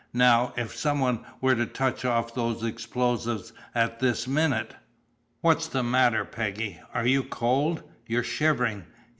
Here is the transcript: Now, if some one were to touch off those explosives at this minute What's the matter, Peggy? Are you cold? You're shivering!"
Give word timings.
Now, 0.15 0.53
if 0.57 0.75
some 0.75 0.99
one 0.99 1.23
were 1.41 1.53
to 1.53 1.67
touch 1.67 2.05
off 2.05 2.33
those 2.33 2.63
explosives 2.63 3.53
at 3.75 3.99
this 3.99 4.27
minute 4.27 4.73
What's 5.41 5.67
the 5.67 5.83
matter, 5.83 6.25
Peggy? 6.25 6.79
Are 6.91 7.05
you 7.05 7.21
cold? 7.21 7.83
You're 8.07 8.23
shivering!" 8.23 8.85